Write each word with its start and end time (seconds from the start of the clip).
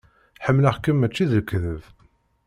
Ḥemmleɣ-kem 0.45 0.97
mačči 0.99 1.25
d 1.29 1.31
lekdeb. 1.37 1.81